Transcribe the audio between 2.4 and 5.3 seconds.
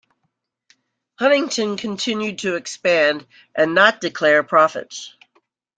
expand and not declare profits.